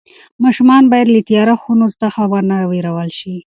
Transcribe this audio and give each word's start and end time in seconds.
ماشومان 0.43 0.83
باید 0.91 1.07
له 1.15 1.21
تیاره 1.29 1.55
خونو 1.61 1.87
څخه 2.01 2.21
ونه 2.31 2.57
وېرول 2.71 3.09
شي. 3.19 3.35